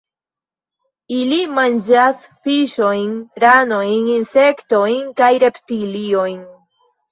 Ili 1.17 1.37
manĝas 1.57 2.23
fiŝojn, 2.47 3.13
ranojn, 3.45 4.09
insektojn 4.17 5.07
kaj 5.23 5.31
reptiliojn. 5.47 6.45